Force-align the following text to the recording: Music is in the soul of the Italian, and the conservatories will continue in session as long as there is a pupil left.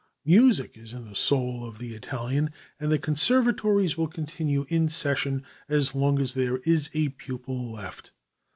Music 0.25 0.75
is 0.77 0.93
in 0.93 1.07
the 1.07 1.15
soul 1.15 1.63
of 1.63 1.77
the 1.77 1.93
Italian, 1.93 2.49
and 2.79 2.91
the 2.91 2.97
conservatories 2.97 3.99
will 3.99 4.07
continue 4.07 4.65
in 4.67 4.89
session 4.89 5.43
as 5.69 5.93
long 5.93 6.17
as 6.17 6.33
there 6.33 6.57
is 6.65 6.89
a 6.95 7.09
pupil 7.09 7.71
left. 7.71 8.11